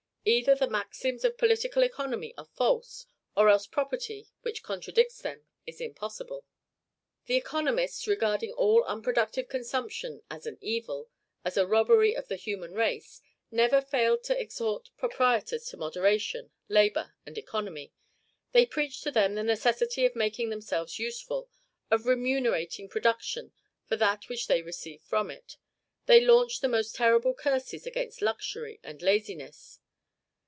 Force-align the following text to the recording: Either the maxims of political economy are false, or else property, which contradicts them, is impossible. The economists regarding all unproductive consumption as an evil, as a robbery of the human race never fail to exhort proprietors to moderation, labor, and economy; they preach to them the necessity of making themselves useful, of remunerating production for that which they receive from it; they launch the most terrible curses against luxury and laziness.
Either 0.23 0.53
the 0.53 0.69
maxims 0.69 1.25
of 1.25 1.35
political 1.35 1.81
economy 1.81 2.31
are 2.37 2.45
false, 2.45 3.07
or 3.35 3.49
else 3.49 3.65
property, 3.65 4.29
which 4.43 4.61
contradicts 4.61 5.19
them, 5.23 5.43
is 5.65 5.81
impossible. 5.81 6.45
The 7.25 7.37
economists 7.37 8.05
regarding 8.05 8.53
all 8.53 8.83
unproductive 8.83 9.49
consumption 9.49 10.21
as 10.29 10.45
an 10.45 10.59
evil, 10.61 11.09
as 11.43 11.57
a 11.57 11.65
robbery 11.65 12.13
of 12.15 12.27
the 12.27 12.35
human 12.35 12.73
race 12.75 13.23
never 13.49 13.81
fail 13.81 14.15
to 14.19 14.39
exhort 14.39 14.91
proprietors 14.95 15.65
to 15.69 15.77
moderation, 15.77 16.51
labor, 16.69 17.15
and 17.25 17.35
economy; 17.35 17.91
they 18.51 18.67
preach 18.67 19.01
to 19.01 19.09
them 19.09 19.33
the 19.33 19.41
necessity 19.41 20.05
of 20.05 20.15
making 20.15 20.51
themselves 20.51 20.99
useful, 20.99 21.49
of 21.89 22.05
remunerating 22.05 22.87
production 22.87 23.53
for 23.85 23.95
that 23.95 24.29
which 24.29 24.45
they 24.45 24.61
receive 24.61 25.01
from 25.01 25.31
it; 25.31 25.57
they 26.05 26.21
launch 26.21 26.59
the 26.59 26.69
most 26.69 26.93
terrible 26.93 27.33
curses 27.33 27.87
against 27.87 28.21
luxury 28.21 28.79
and 28.83 29.01
laziness. 29.01 29.79